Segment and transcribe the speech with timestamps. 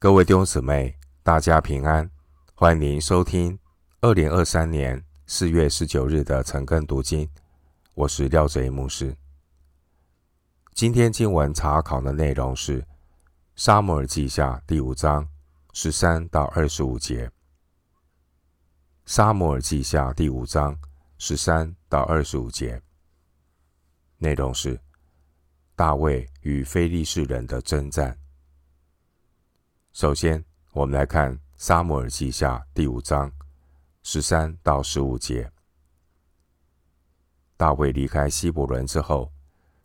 [0.00, 2.08] 各位弟兄姊妹，大家平安！
[2.54, 3.58] 欢迎您收听
[4.00, 7.28] 二零二三年四月十九日的晨更读经。
[7.94, 9.16] 我是廖哲一牧师。
[10.72, 12.80] 今天经文查考的内容是
[13.56, 15.28] 《撒母耳记下》第五章
[15.72, 17.26] 十三到二十五节。
[19.04, 20.78] 《撒母耳记下》第五章
[21.18, 22.80] 十三到二十五节
[24.18, 24.80] 内容是
[25.74, 28.16] 大卫与非利士人的征战。
[30.00, 30.44] 首先，
[30.74, 33.32] 我们来看《撒母耳记下》第五章
[34.04, 35.50] 十三到十五节。
[37.56, 39.32] 大卫离开希伯伦之后，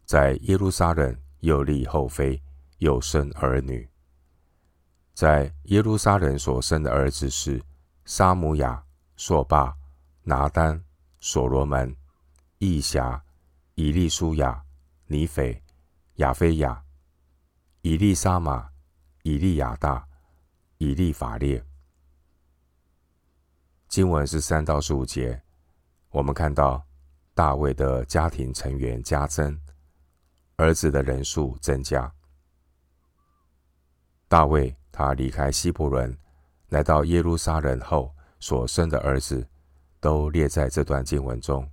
[0.06, 2.40] 在耶路撒冷又立后妃，
[2.78, 3.90] 又生儿女。
[5.16, 7.60] 在耶路撒冷所生的儿子是
[8.06, 8.86] 沙姆亚、
[9.16, 9.76] 朔巴、
[10.22, 10.80] 拿单、
[11.20, 11.98] 所罗门、
[12.60, 13.20] 义辖、
[13.74, 14.64] 以利书亚、
[15.08, 15.64] 尼斐、
[16.18, 16.84] 亚菲亚、
[17.82, 18.73] 以利沙玛。
[19.24, 20.06] 以利亚大、
[20.80, 21.64] 以利法列。
[23.88, 25.42] 经文是三到十五节，
[26.10, 26.86] 我们看到
[27.34, 29.58] 大卫的家庭成员加增，
[30.58, 32.14] 儿子的人数增加。
[34.28, 36.16] 大卫他离开希伯伦，
[36.68, 39.48] 来到耶路撒冷后所生的儿子，
[40.02, 41.66] 都列在这段经文中，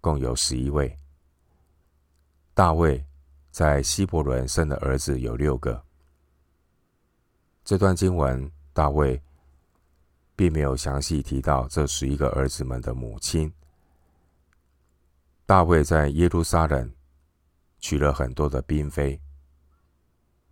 [0.00, 0.96] 共有十一位。
[2.54, 3.04] 大卫
[3.50, 5.84] 在希伯伦生的儿子有六个。
[7.64, 9.20] 这段经文，大卫
[10.34, 13.52] 并没有详细提到这十一个儿子们的母亲。
[15.46, 16.92] 大卫在耶路撒冷
[17.78, 19.20] 娶了很多的嫔妃。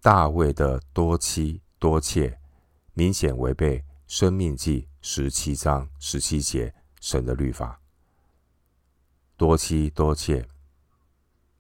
[0.01, 2.39] 大卫的多妻多妾，
[2.95, 7.81] 明显违背《生命记》十七章十七节神的律法。
[9.37, 10.49] 多妻多妾，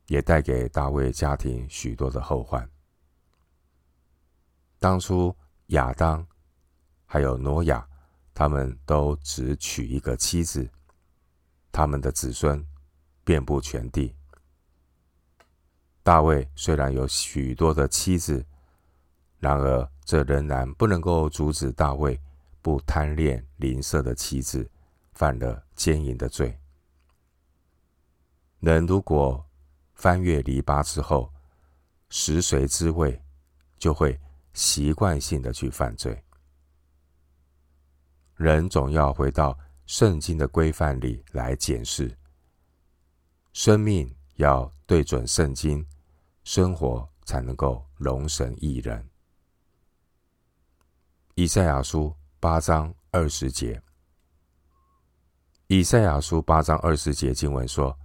[0.07, 2.69] 也带给大卫家庭许多的后患。
[4.79, 5.35] 当初。
[5.73, 6.27] 亚当
[7.05, 7.87] 还有挪亚，
[8.33, 10.67] 他们都只娶一个妻子，
[11.71, 12.67] 他们的子孙
[13.23, 14.17] 遍布全地。
[16.03, 18.43] 大卫虽然有许多的妻子，
[19.41, 22.19] 然而这仍然不能够阻止大卫
[22.63, 24.71] 不贪恋邻舍的妻子，
[25.13, 26.59] 犯了奸淫的罪。
[28.61, 29.47] 人如果
[29.93, 31.31] 翻越篱笆之后，
[32.09, 33.23] 食髓知味，
[33.79, 34.19] 就会。
[34.55, 36.21] 习惯性的去犯罪，
[38.35, 42.17] 人总要回到圣经的规范里来检视，
[43.53, 45.87] 生命要对准圣经，
[46.43, 49.09] 生活才能够容神益人。
[51.37, 53.81] 以赛亚书八章二十节，
[55.69, 57.97] 以赛亚书八章二十节经文说：“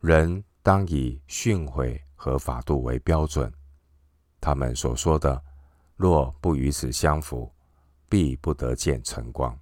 [0.00, 3.52] 人当以训诲和法度为标准，
[4.40, 5.40] 他们所说的。”
[6.00, 7.52] 若不与此相符，
[8.08, 9.54] 必不得见晨光。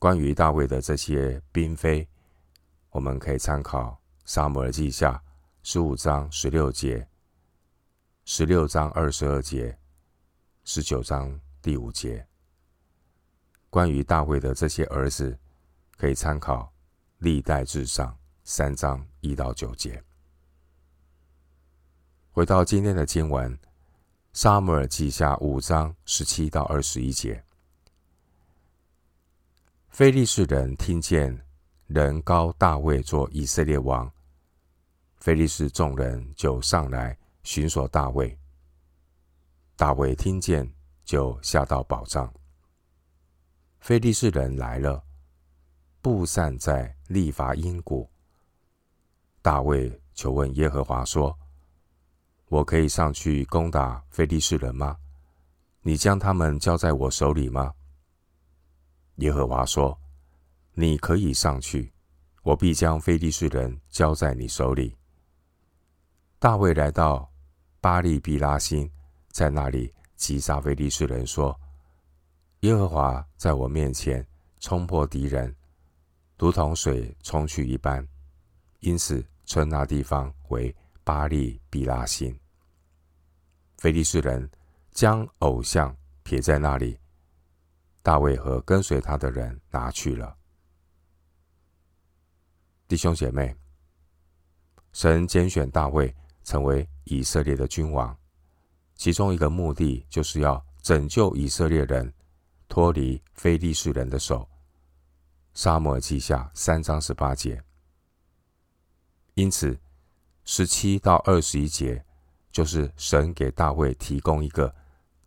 [0.00, 2.08] 关于大卫的这些嫔妃，
[2.90, 3.90] 我们可以参考
[4.24, 5.12] 《撒母耳记下》
[5.62, 7.06] 十五章十六节、
[8.24, 9.78] 十六章二十二节、
[10.64, 12.26] 十九章第五节。
[13.70, 15.38] 关于大卫的这些儿子，
[15.96, 16.64] 可以参考
[17.18, 18.12] 《历代志上》
[18.42, 20.02] 三章一到九节。
[22.32, 23.56] 回到今天的经文。
[24.32, 27.42] 撒母耳记下五章十七到二十一节，
[29.88, 31.44] 非利士人听见
[31.88, 34.08] 人膏大卫做以色列王，
[35.16, 38.38] 非利士众人就上来寻索大卫。
[39.74, 40.72] 大卫听见，
[41.04, 42.32] 就下到宝藏。
[43.80, 45.02] 非利士人来了，
[46.00, 48.08] 布散在利乏音谷。
[49.42, 51.36] 大卫求问耶和华说。
[52.48, 54.96] 我可以上去攻打非利士人吗？
[55.82, 57.74] 你将他们交在我手里吗？
[59.16, 59.98] 耶和华说
[60.72, 61.92] ：“你可以上去，
[62.42, 64.96] 我必将非利士人交在你手里。”
[66.40, 67.30] 大卫来到
[67.82, 68.90] 巴力毗拉心，
[69.30, 71.54] 在那里击杀非利士人，说
[72.60, 74.26] ：“耶和华在我面前
[74.58, 75.54] 冲破敌人，
[76.38, 78.06] 如同水冲去一般。”
[78.80, 80.74] 因此称那地方为。
[81.08, 82.38] 巴力比拉辛，
[83.78, 84.46] 非利士人
[84.90, 87.00] 将偶像撇在那里，
[88.02, 90.36] 大卫和跟随他的人拿去了。
[92.86, 93.56] 弟兄姐妹，
[94.92, 96.14] 神拣选大卫
[96.44, 98.14] 成为以色列的君王，
[98.94, 102.12] 其中一个目的就是要拯救以色列人
[102.68, 104.46] 脱离非利士人的手。
[105.54, 107.64] 撒母耳记下三章十八节，
[109.32, 109.74] 因此。
[110.50, 112.02] 十七到二十一节，
[112.50, 114.74] 就是神给大卫提供一个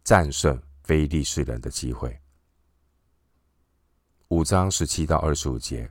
[0.03, 2.19] 战胜非利士人的机会。
[4.29, 5.87] 五章十七到二十五节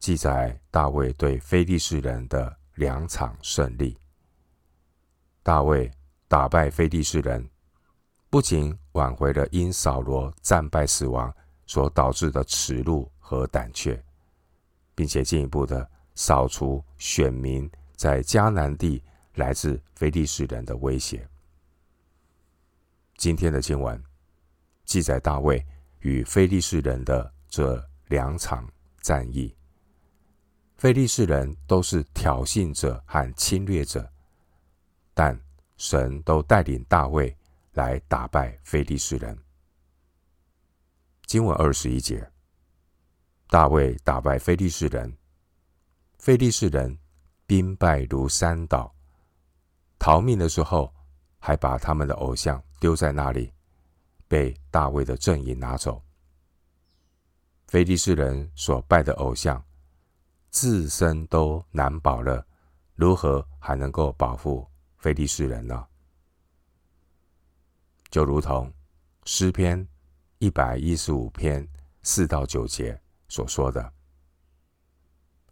[0.00, 3.98] 记载大卫对非利士人的两场胜利。
[5.42, 5.90] 大卫
[6.28, 7.48] 打败非利士人，
[8.28, 11.34] 不仅挽回了因扫罗战败死亡
[11.64, 13.98] 所导致的耻辱和胆怯，
[14.94, 17.68] 并且进一步的扫除选民
[17.98, 19.02] 在迦南地
[19.34, 21.28] 来自非利士人的威胁。
[23.16, 24.00] 今天的经文
[24.84, 25.66] 记载大卫
[25.98, 29.52] 与非利士人的这两场战役，
[30.76, 34.08] 非利士人都是挑衅者和侵略者，
[35.12, 35.36] 但
[35.76, 37.36] 神都带领大卫
[37.72, 39.36] 来打败非利士人。
[41.26, 42.30] 经文二十一节，
[43.48, 45.12] 大卫打败非利士人，
[46.20, 46.96] 非利士人
[47.48, 48.94] 兵败如山倒，
[49.98, 50.94] 逃命的时候
[51.38, 53.50] 还把他们的偶像丢在那里。
[54.28, 56.04] 被大卫的阵营拿走。
[57.66, 59.64] 非利士人所拜的偶像，
[60.50, 62.46] 自身都难保了，
[62.94, 64.68] 如何还能够保护
[64.98, 65.86] 非利士人呢？
[68.10, 68.70] 就如同
[69.24, 69.88] 诗篇
[70.40, 71.66] 一百一十五篇
[72.02, 73.90] 四到九节所说的，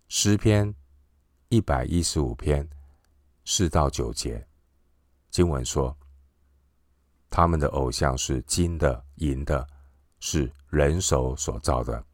[0.08, 0.74] 诗篇
[1.48, 2.68] 一百一十五篇
[3.44, 4.44] 四到九节
[5.30, 5.96] 经文说。
[7.30, 9.66] 他们的偶像是金的、银的，
[10.18, 12.04] 是人手所造的，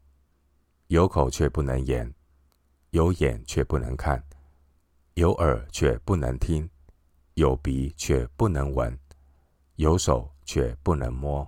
[0.87, 2.11] 有口却不能言，
[2.91, 4.21] 有眼却不能看，
[5.13, 6.69] 有耳却不能听，
[7.35, 8.97] 有鼻却不能闻，
[9.75, 11.47] 有手却不能摸，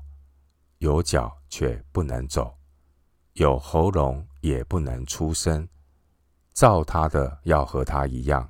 [0.78, 2.56] 有脚却不能走，
[3.34, 5.68] 有喉咙也不能出声。
[6.56, 8.50] 造他的要和他一样，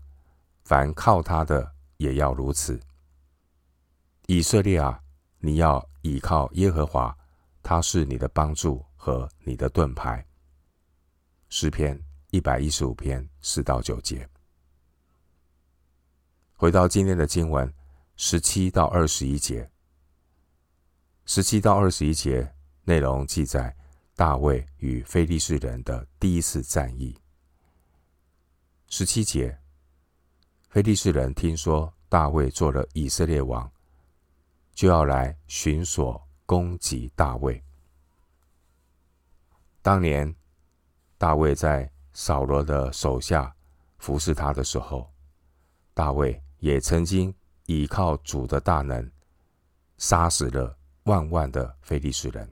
[0.63, 2.79] 凡靠他的也要如此。
[4.27, 5.01] 以色列啊！
[5.39, 7.15] 你要倚靠耶和华，
[7.63, 10.23] 他是你的帮助和你的盾牌。
[11.49, 11.99] 诗篇
[12.29, 14.29] 一百一十五篇四到九节。
[16.53, 17.73] 回到今天的经文，
[18.17, 19.67] 十七到二十一节。
[21.25, 22.53] 十七到二十一节
[22.83, 23.75] 内容记载
[24.15, 27.17] 大卫与非利士人的第一次战役。
[28.97, 29.59] 十七节，
[30.69, 33.69] 非利士人听说大卫做了以色列王。
[34.73, 37.61] 就要来寻索攻击大卫。
[39.81, 40.33] 当年
[41.17, 43.53] 大卫在扫罗的手下
[43.97, 45.13] 服侍他的时候，
[45.93, 49.11] 大卫也曾经倚靠主的大能，
[49.97, 52.49] 杀死了万万的非利士人。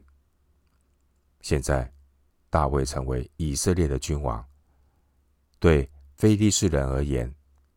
[1.39, 1.89] 现在
[2.49, 4.45] 大卫成为以色列的君王，
[5.57, 7.33] 对非利士人而言，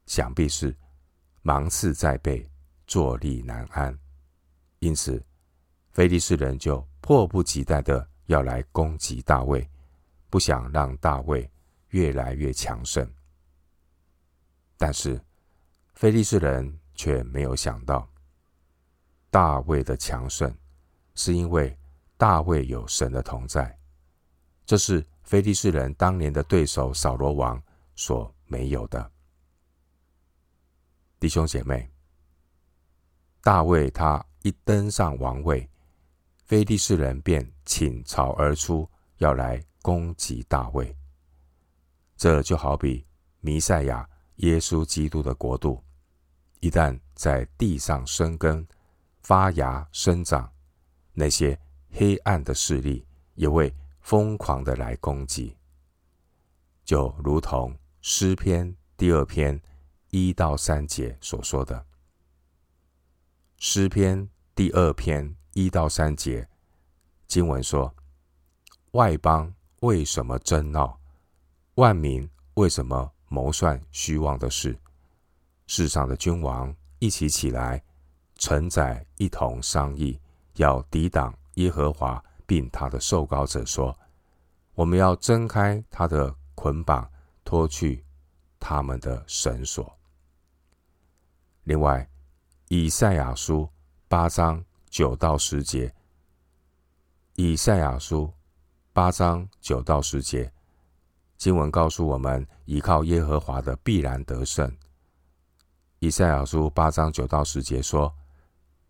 [0.07, 0.75] 想必是
[1.43, 2.49] 芒刺在背，
[2.87, 3.97] 坐立难安。
[4.79, 5.23] 因此，
[5.93, 9.69] 非利士人就迫不及待的要来攻击大卫，
[10.29, 11.51] 不想让大卫
[11.89, 13.09] 越来越强盛。
[14.77, 15.21] 但是，
[15.95, 18.07] 非利士人却没有想到，
[19.31, 20.55] 大卫的强盛
[21.15, 21.77] 是因为
[22.19, 23.77] 大卫有神的同在，
[24.67, 27.61] 这是非利士人当年的对手扫罗王
[27.97, 29.11] 所没有的。
[31.19, 31.91] 弟兄姐妹，
[33.43, 34.25] 大卫他。
[34.43, 35.69] 一登上王位，
[36.45, 40.97] 非利士人便倾巢而出，要来攻击大卫。
[42.17, 43.05] 这就好比
[43.41, 45.83] 弥赛亚耶稣基督的国度，
[46.61, 48.65] 一旦在地上生根、
[49.21, 50.49] 发芽、生长，
[51.13, 51.59] 那些
[51.91, 53.05] 黑暗的势力
[53.35, 55.57] 也会疯狂的来攻击。
[56.85, 57.77] 就如同
[58.09, 59.61] 诗篇第二篇
[60.11, 61.85] 一到三节所说的，
[63.59, 64.29] 诗篇。
[64.55, 66.49] 第二篇一到三节
[67.27, 67.93] 经文说
[68.95, 71.01] ：“外邦为什么争闹？
[71.75, 74.79] 万民为什么谋算虚妄的事？
[75.67, 77.83] 世上的君王一起起来，
[78.37, 80.21] 臣宰一同商议，
[80.55, 83.99] 要抵挡耶和华，并他的受膏者，说：
[84.77, 87.11] 我们要挣开他的捆绑，
[87.47, 88.05] 脱去
[88.61, 89.99] 他们的绳索。
[91.65, 92.07] 另外，
[92.69, 93.67] 以赛亚书。”
[94.09, 95.93] 八章九到十节，
[97.35, 98.33] 以赛亚书
[98.93, 100.53] 八章九到十节
[101.37, 104.73] 经文告诉我们，依靠耶和华的必然得胜。
[105.99, 108.15] 以赛亚书八章九到十节说：“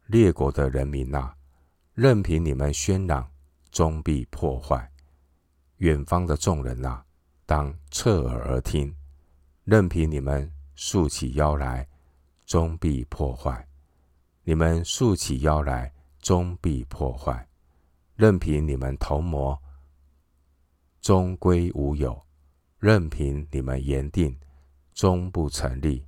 [0.08, 1.32] 列国的人民呐，
[1.94, 3.32] 任凭你们喧嚷，
[3.70, 4.86] 终必破坏；
[5.78, 7.02] 远方的众人呐，
[7.46, 8.94] 当侧耳而听，
[9.62, 11.88] 任凭你们竖起腰来，
[12.44, 13.64] 终必破坏；
[14.42, 17.48] 你们竖起腰来，终必破坏。
[18.16, 19.62] 任凭你们同魔，
[21.00, 22.20] 终归无有；
[22.78, 24.36] 任凭你们言定，
[24.92, 26.04] 终不成立。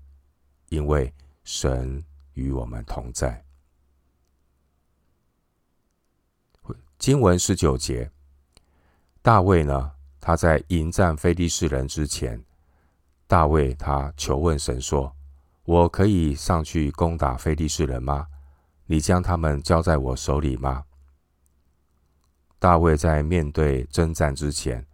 [0.71, 1.15] 因为
[1.45, 2.05] 神
[2.35, 3.45] 与我们同在。
[6.99, 8.11] 经文十九节，
[9.23, 12.43] 大卫呢，他在迎战非利士人之前，
[13.27, 15.15] 大卫他求问神说
[15.65, 18.27] ：“我可以上去攻打非利士人吗？
[18.87, 20.85] 你将他们交在我手里吗？”
[22.59, 24.85] 大卫在面对征战之前，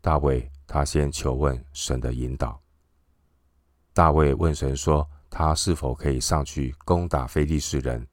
[0.00, 2.60] 大卫他先求问神的引导。
[3.92, 8.06] 大卫问神说：“他是否可以上去攻打非利士人？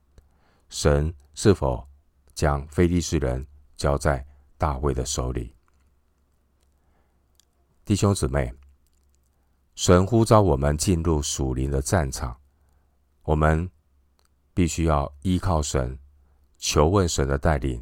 [0.69, 1.88] 神是否
[2.33, 3.47] 将非利士人
[3.77, 4.25] 交在
[4.57, 5.53] 大卫的手里？”
[7.88, 8.53] 弟兄姊妹，
[9.74, 12.38] 神呼召我们进入属灵的战场，
[13.24, 13.72] 我们
[14.53, 15.98] 必须要依靠神，
[16.58, 17.82] 求问神的带领。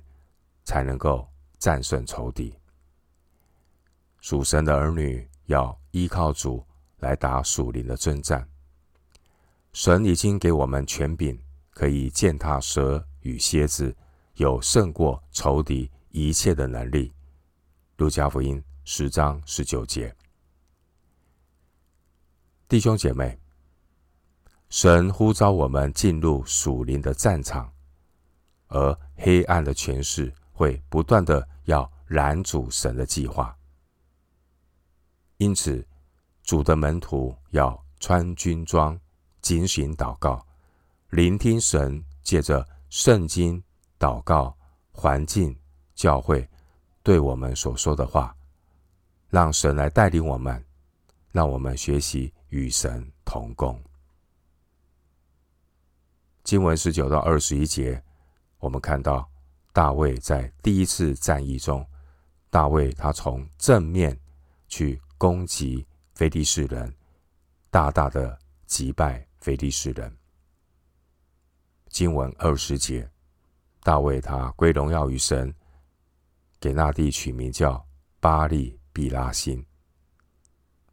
[0.63, 1.27] 才能够
[1.59, 2.57] 战胜仇敌。
[4.19, 6.65] 属神的儿女要依靠主
[6.97, 8.49] 来打属灵的征战。
[9.73, 13.95] 神已经给我们权柄，可以践踏蛇与蝎子，
[14.37, 17.13] 有胜过仇敌一切的能力。
[17.97, 20.15] 路加福音十章十九节。
[22.69, 23.37] 弟兄姐妹，
[24.69, 27.73] 神呼召我们进入属灵的战场，
[28.67, 30.33] 而黑暗的权势。
[30.57, 33.53] 会不断的要拦阻神的计划，
[35.35, 35.85] 因此
[36.43, 38.97] 主的门徒要穿军装，
[39.41, 40.47] 警醒祷告，
[41.09, 43.61] 聆听神借着圣经
[43.99, 44.57] 祷告
[44.93, 45.53] 环境
[45.93, 46.47] 教会
[47.03, 48.33] 对我们所说的话，
[49.35, 50.63] 让神来带领我们，
[51.33, 53.77] 让我们学习与神同工。
[56.45, 58.01] 经文十九到二十一节，
[58.59, 59.29] 我们看到。
[59.73, 61.85] 大卫在第一次战役中，
[62.49, 64.17] 大卫他从正面
[64.69, 66.95] 去攻击非利士人，
[67.69, 70.15] 大大的击败非利士人。
[71.89, 73.05] 经文二十节，
[73.83, 75.53] 大卫他归荣耀于神，
[76.57, 77.85] 给那地取名叫
[78.21, 79.61] 巴力毕拉心。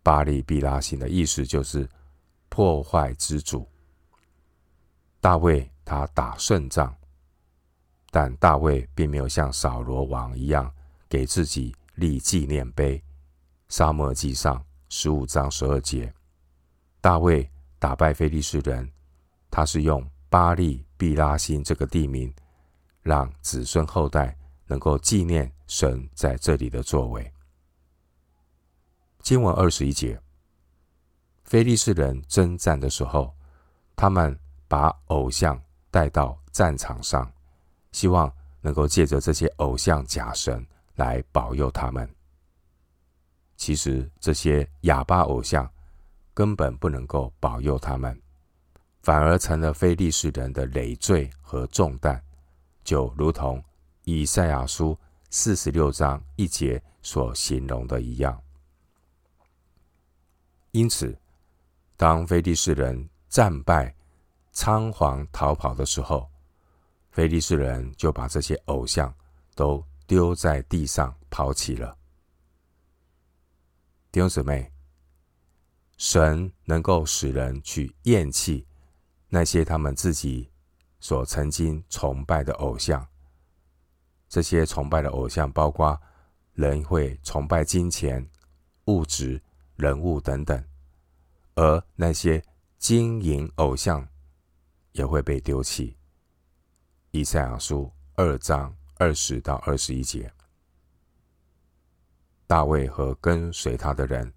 [0.03, 1.89] 巴利毕拉心的意思就是
[2.49, 3.65] 破坏之主。
[5.21, 6.93] 大卫他打胜仗。
[8.11, 10.71] 但大卫并没有像扫罗王一样
[11.09, 13.03] 给自己立纪念碑。
[13.71, 16.13] 撒母耳记上十五章十二节，
[17.01, 18.87] 大卫打败非利士人，
[19.51, 22.31] 他是用巴利毕拉心这个地名，
[23.01, 27.32] 让子孙后代能够纪念神在这里的作为。
[29.23, 30.21] 经文二十一节，
[31.45, 33.33] 非利士人征战的时候，
[33.95, 34.37] 他们
[34.67, 35.61] 把偶像
[35.91, 37.31] 带到战场上。
[37.93, 42.09] 希望能够借着这些偶像假神来保佑他们。
[43.57, 45.71] 其实这些哑巴偶像
[46.33, 48.19] 根本不能够保佑他们，
[49.03, 52.21] 反而成了非利士人的累赘和重担，
[52.83, 53.63] 就如同
[54.05, 54.99] 以赛亚书
[55.29, 58.41] 四十六章一节所形容的一样。
[60.73, 61.17] 因此，
[61.99, 63.95] 当非利士人战败、
[64.53, 66.29] 仓皇逃跑的时候，
[67.11, 69.15] 非利士人就把这些偶像
[69.55, 71.97] 都丢在地上抛弃了。
[74.11, 74.73] 弟兄姊妹，
[75.99, 78.67] 神能够使人去厌弃
[79.29, 80.51] 那些他们自己
[81.01, 83.07] 所曾经崇拜的偶像。
[84.27, 86.01] 这些崇拜的偶像，包括
[86.55, 88.27] 人会崇拜金钱、
[88.87, 89.43] 物质、
[89.77, 90.65] 人物等等，
[91.55, 92.45] 而那些
[92.79, 94.07] 金银偶像
[94.93, 95.97] 也会被丢弃。
[97.11, 100.33] 以赛亚书二章二十到二十一节，
[102.47, 104.33] 大卫和跟随他的人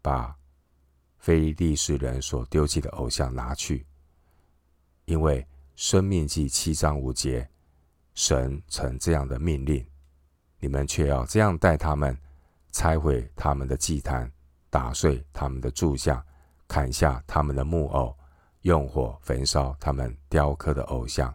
[0.00, 0.36] 把
[1.18, 3.86] 非利士人所丢弃的偶像拿去，
[5.04, 7.48] 因为生命记七章五节，
[8.14, 9.86] 神曾这样的命令，
[10.58, 12.18] 你们却要这样待他们，
[12.72, 14.30] 拆毁他们的祭坛，
[14.70, 16.24] 打碎他们的柱像，
[16.66, 18.16] 砍下他们的木偶，
[18.62, 21.34] 用火焚烧他们雕刻的偶像。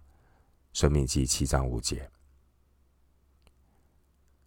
[0.74, 2.10] 申命记七章五节，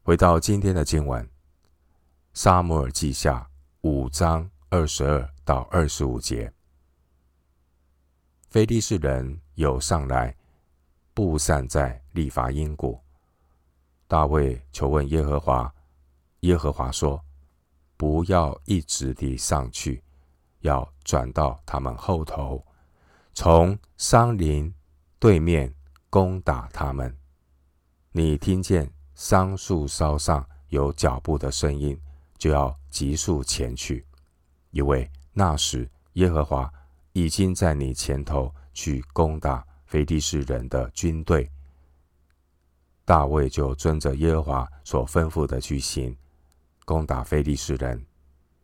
[0.02, 1.26] 回到今天的经文，
[2.34, 3.48] 撒母耳记下
[3.80, 6.52] 五章二十二到二十五节，
[8.50, 10.36] 非利士人又上来
[11.14, 13.00] 布散在利乏音谷，
[14.06, 15.74] 大卫求问耶和华，
[16.40, 17.24] 耶和华说：
[17.98, 20.02] 不要一直地上去，
[20.60, 22.64] 要转到他们后头，
[23.34, 24.72] 从山林
[25.18, 25.74] 对面
[26.08, 27.14] 攻打他们。
[28.12, 32.00] 你听见桑树梢上有脚步的声音，
[32.38, 34.06] 就要急速前去，
[34.70, 36.72] 因为那时耶和华
[37.12, 41.50] 已经在你前头去攻打非利士人的军队。
[43.04, 46.16] 大卫就遵着耶和华所吩咐的去行，
[46.88, 48.02] 攻打非利士人，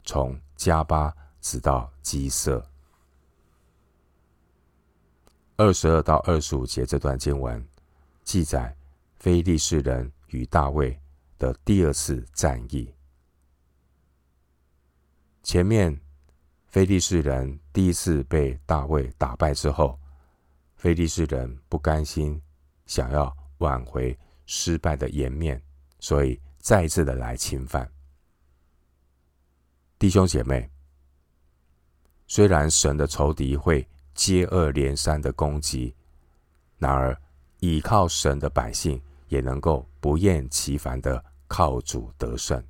[0.02, 2.66] 从迦巴直到基色。
[5.56, 7.62] 二十二到二十五节这段经文
[8.22, 8.74] 记载
[9.18, 10.98] 非利士人与大卫
[11.38, 12.90] 的第二次战役。
[15.42, 15.94] 前面
[16.68, 20.00] 非利士人第一次被大卫打败之后，
[20.76, 22.40] 非利士人不甘心，
[22.86, 25.62] 想要挽回失败的颜面，
[26.00, 27.86] 所以再一次的来侵犯。
[29.98, 30.68] 弟兄姐妹，
[32.26, 35.94] 虽然神的仇敌会接二连三的攻击，
[36.78, 37.16] 然而
[37.60, 42.62] 倚靠神的百姓也能够不厌其烦的靠主得胜。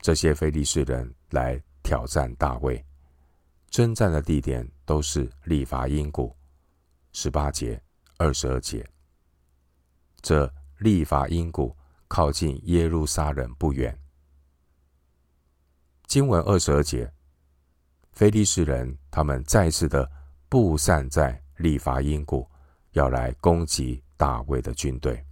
[0.00, 2.84] 这些非利士人来挑战大卫，
[3.70, 6.36] 征战的地点都是利乏音谷，
[7.12, 7.80] 十八节、
[8.18, 8.86] 二十二节。
[10.20, 11.74] 这利乏音谷
[12.08, 13.96] 靠近耶路撒冷不远。
[16.06, 17.10] 经文二十二节。
[18.12, 20.10] 非利士人，他们再次的
[20.48, 22.48] 布散在利乏音谷，
[22.92, 25.22] 要来攻击大卫的军队。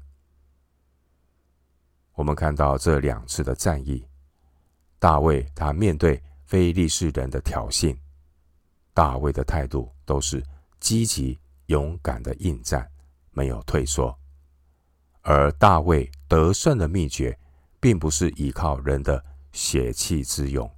[2.13, 4.07] 我们看到这两次的战役，
[4.99, 7.97] 大卫他面对非利士人的挑衅，
[8.93, 10.45] 大卫的态度都是
[10.79, 12.87] 积极勇敢的应战，
[13.31, 14.17] 没有退缩。
[15.23, 17.37] 而大卫得胜的秘诀，
[17.81, 20.69] 并不是依靠人的血气之勇。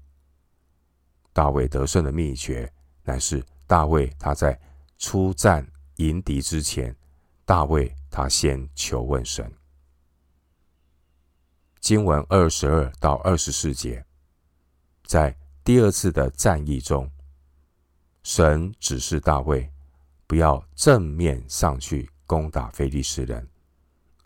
[1.33, 2.71] 大卫得胜的秘诀，
[3.03, 4.59] 乃是大卫他在
[4.99, 5.67] 出战
[5.97, 6.95] 迎敌之前，
[7.45, 9.51] 大卫他先求问神。
[11.81, 14.05] 经文二十二到二十四节，
[15.05, 17.11] 在第二次的战役中，
[18.23, 19.71] 神指示大卫
[20.27, 23.49] 不要正面上去攻打非利士人，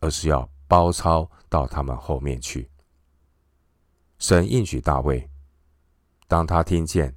[0.00, 2.68] 而是要包抄到他们后面去。
[4.20, 5.28] 神应许大卫。
[6.28, 7.12] 当他听见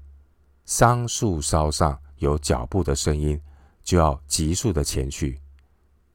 [0.65, 3.39] 桑树梢上有脚步的声音，
[3.83, 5.39] 就要急速的前去，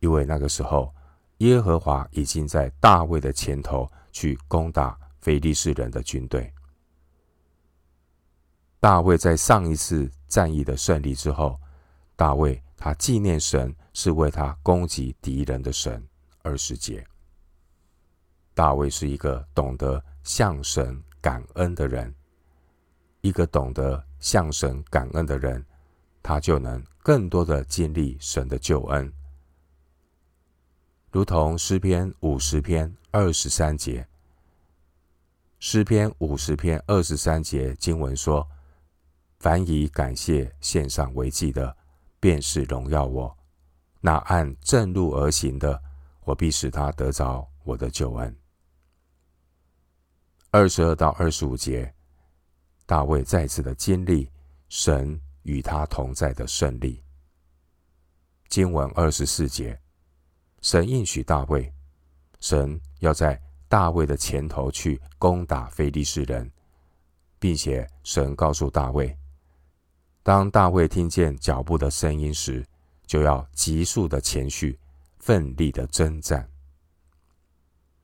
[0.01, 0.93] 因为那个时候
[1.39, 6.51] 耶和华已经在大卫的前头去攻打非利士人的军队。
[8.81, 11.61] 大卫在上一次战役的胜利之后，
[12.17, 16.03] 大卫他纪念神是为他攻击敌人的神。
[16.43, 17.07] 二十节，
[18.55, 22.15] 大卫是一个懂得向神感恩的人。
[23.23, 25.65] 一个懂得向神感恩的人，
[26.23, 29.11] 他就能更多的经历神的救恩。
[31.11, 34.07] 如同诗篇五十篇二十三节，
[35.59, 38.47] 诗篇五十篇二十三节经文说
[39.41, 41.75] ：“凡以感谢献上为祭的，
[42.21, 43.35] 便是荣耀我；
[44.03, 45.83] 那按正路而行的，
[46.25, 48.37] 我必使他得着我的救恩。”
[50.51, 51.93] 二十二到二十五节。
[52.87, 54.31] 大卫再次的经历
[54.71, 57.05] 神与他同在的胜利。
[58.49, 59.79] 经文二十四节，
[60.63, 61.71] 神应许大卫，
[62.41, 66.51] 神要在大卫的前头去攻打非利士人，
[67.39, 69.15] 并且神告诉大卫，
[70.23, 72.67] 当大卫听见脚步的声音时，
[73.07, 74.79] 就要急速的前去，
[75.19, 76.49] 奋力的征战。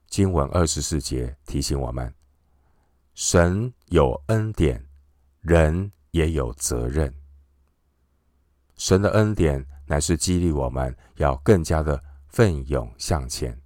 [0.08, 2.14] 经文二十四节提醒我们。
[3.14, 4.84] 神有恩典，
[5.40, 7.14] 人也有责任。
[8.76, 13.56] 神的恩典乃是激励我们要更加的奋勇向前。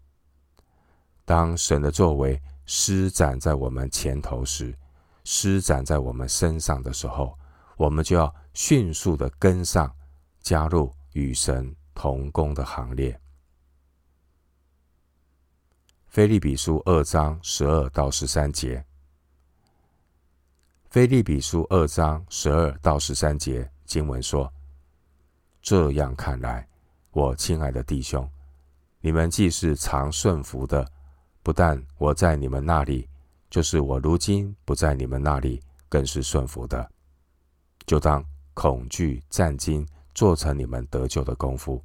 [1.25, 4.77] 当神的作为施展在我们前头时，
[5.25, 7.39] 施展在我们身上的时候，
[7.79, 9.91] 我们就要迅速的跟上，
[10.43, 13.19] 加入与神同工的行列。
[16.09, 18.85] 腓利比书二章十二到十三节。
[20.91, 24.51] 腓立比书二章十二到十三节经文说
[25.61, 26.67] ：“这样看来，
[27.11, 28.27] 我亲爱的弟兄，
[29.03, 30.91] 你们既是常顺服的，
[31.43, 33.07] 不但我在你们那里，
[33.51, 36.91] 就是我如今不在你们那里，更是顺服的。
[37.85, 38.25] 就当
[38.55, 41.85] 恐惧战兢，做成你们得救的功夫，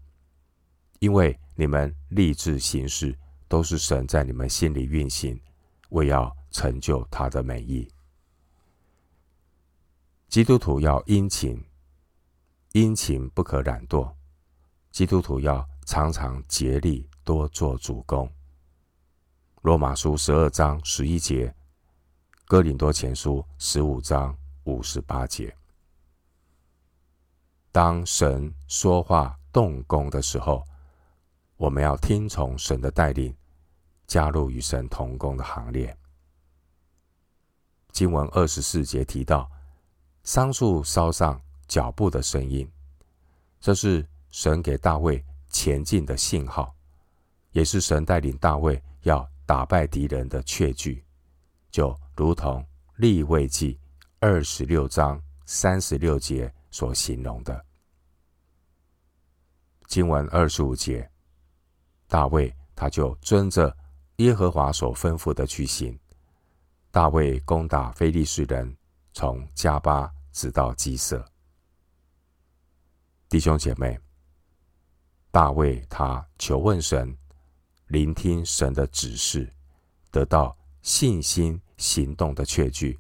[1.00, 3.14] 因为你们立志行事，
[3.50, 5.38] 都是神在你们心里运行，
[5.90, 7.86] 为要成就他的美意。”
[10.34, 11.64] 基督徒要殷勤，
[12.72, 14.12] 殷勤不可懒惰。
[14.90, 18.28] 基督徒要常常竭力多做主工。
[19.62, 21.54] 罗马书十二章十一节，
[22.46, 25.56] 哥林多前书十五章五十八节。
[27.72, 30.64] 当神说话动工的时候，
[31.58, 33.38] 我们要听从神的带领，
[34.08, 35.96] 加入与神同工的行列。
[37.92, 39.48] 经文二十四节提到，
[40.24, 42.70] 桑树梢上脚步的声音，
[43.60, 46.74] 这是神给大卫前进的信号，
[47.52, 51.04] 也是神带领大卫要打败敌人的确据，
[51.72, 52.66] 就如同
[52.98, 53.80] 利未记
[54.20, 56.54] 二十六章三十六节。
[56.74, 57.64] 所形容的
[59.86, 61.08] 经文二十五节，
[62.08, 63.78] 大卫他就遵着
[64.16, 65.96] 耶和华所吩咐的去行。
[66.90, 68.76] 大卫攻打非利士人，
[69.14, 71.24] 从迦巴直到基色。
[73.30, 73.98] 弟兄姐妹，
[75.32, 77.16] 大卫他求问神，
[77.88, 79.52] 聆听神的指示，
[80.12, 83.00] 得到信心行动的确据，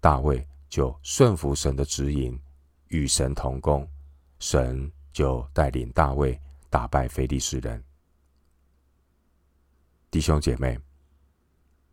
[0.00, 2.38] 大卫就顺服神的指引。
[2.88, 3.88] 与神同工，
[4.38, 7.82] 神就带领大卫打败非利士人。
[10.12, 10.78] 弟兄姐妹，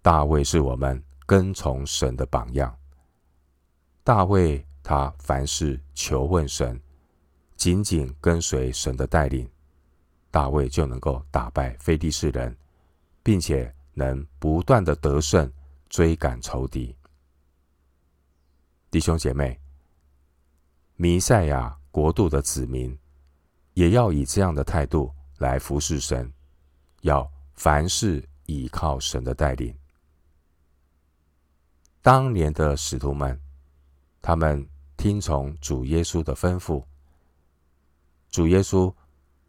[0.02, 2.78] 大卫是我们跟从神的榜样。
[4.04, 6.80] 大卫他凡事求问神，
[7.56, 9.50] 紧紧跟随神的带领，
[10.30, 12.56] 大卫就能够打败非利士人，
[13.22, 15.52] 并且能不断的得胜，
[15.90, 16.96] 追赶仇敌。
[18.90, 19.60] 弟兄姐妹。
[20.98, 22.96] 弥赛亚国度的子民，
[23.74, 26.32] 也要以这样的态度来服侍神，
[27.02, 29.76] 要凡事倚靠神的带领。
[32.04, 33.41] 当年的使徒们，
[34.22, 36.84] 他们听从主耶稣的吩咐，
[38.30, 38.94] 主耶稣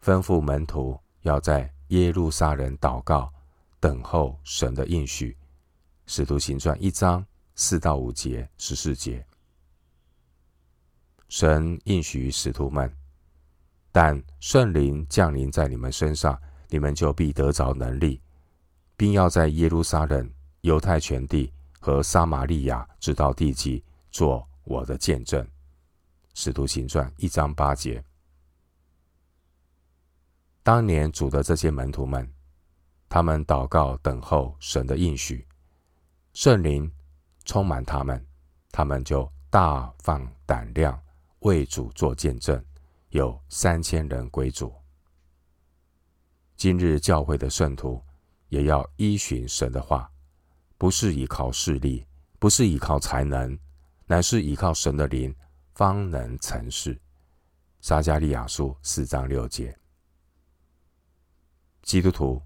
[0.03, 3.31] 吩咐门徒要在耶路撒冷祷告，
[3.79, 5.37] 等候神的应许。
[6.07, 9.25] 使徒行传一章四到五节、十四节。
[11.29, 12.91] 神应许使徒们，
[13.91, 16.37] 但圣灵降临在你们身上，
[16.69, 18.19] 你们就必得着能力，
[18.97, 20.29] 并要在耶路撒冷、
[20.61, 25.47] 犹太全地和撒玛利亚直到地极，做我的见证。
[26.33, 28.03] 使徒行传一章八节。
[30.63, 32.31] 当年主的这些门徒们，
[33.07, 35.47] 他们祷告等候神的应许，
[36.33, 36.91] 圣灵
[37.45, 38.25] 充满他们，
[38.71, 40.99] 他们就大放胆量。
[41.39, 42.63] 为主做见证，
[43.09, 44.73] 有三千人归主。
[46.55, 48.01] 今日教会的圣徒
[48.47, 50.09] 也要依循神的话，
[50.77, 52.07] 不是依靠势力，
[52.39, 53.59] 不是依靠才能，
[54.05, 55.35] 乃是依靠神的灵，
[55.73, 56.99] 方能成事。
[57.81, 59.77] 撒迦利亚书四章六节。
[61.81, 62.41] 基督徒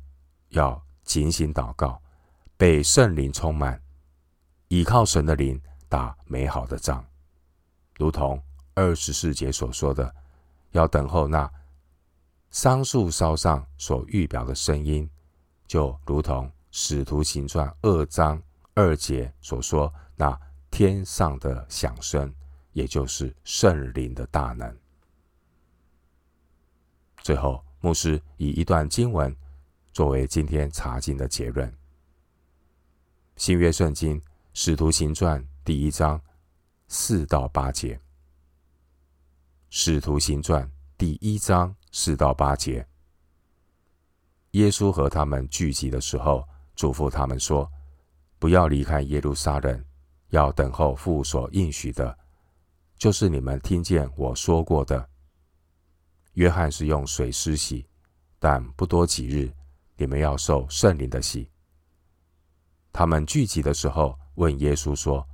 [0.50, 2.02] 要警醒祷告，
[2.58, 3.82] 被圣灵充满，
[4.67, 7.06] 依靠神的灵打美好的仗，
[7.98, 8.41] 如同。
[8.80, 10.13] 二十四节所说的，
[10.70, 11.52] 要等候那
[12.52, 15.10] 桑树梢上所预表的声音，
[15.65, 18.39] 就如同使徒行传二章
[18.76, 20.39] 二节所说，那
[20.77, 22.31] 天上的响声，
[22.71, 24.77] 也就是圣灵的大能。
[27.23, 29.35] 最后，牧师以一段经文
[29.91, 31.75] 作为今天查经的结论：
[33.37, 34.21] 新约圣经
[34.53, 36.21] 使徒行传第一章
[36.87, 37.99] 四到八节。
[39.71, 42.87] 使徒行传第一章四到八节，
[44.51, 47.67] 耶稣和他们聚集的时候，嘱咐他们说
[48.37, 49.83] ：“不要离开耶路撒冷，
[50.29, 52.17] 要等候父所应许的，
[52.97, 55.09] 就是你们听见我说过的。
[56.33, 57.85] 约翰是用水施洗，
[58.39, 59.51] 但不多几日，
[59.95, 61.49] 你们要受圣灵的洗。”
[62.93, 65.27] 他们聚集的时候，问耶稣说：“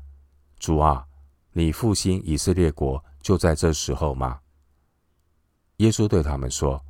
[0.60, 1.06] 主啊，
[1.52, 4.42] 你复兴以色列国？”就在这时候吗？
[5.78, 6.84] 耶稣对他们说：“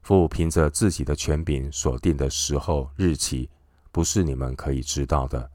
[0.00, 3.50] 父凭着自己的权柄所定的时候日期，
[3.92, 5.50] 不是你们可以知道的。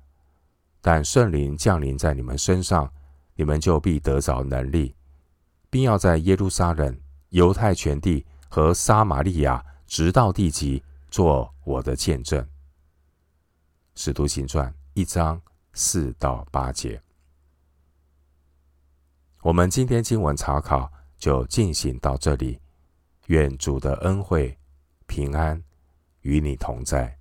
[0.82, 2.91] 但圣灵降临在你们身上，
[3.36, 4.96] 你们就必得着能力，
[5.70, 12.46] 并要在耶路撒冷、犹太全地和撒玛利亚，直到地极，做我的见证。”
[13.94, 15.39] 使徒行传一章
[15.74, 17.00] 四到八节。
[19.44, 22.60] 我们今天经文查考就进行到这里，
[23.28, 24.58] 愿主的恩惠
[25.06, 25.62] 平安
[26.22, 27.21] 与你同在。